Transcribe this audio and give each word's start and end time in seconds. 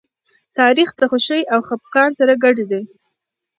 تاریخ 0.59 0.89
د 0.95 1.01
خوښۍ 1.11 1.41
او 1.53 1.59
خپګان 1.67 2.09
سره 2.19 2.33
ګډ 2.43 2.57
دی. 2.71 2.81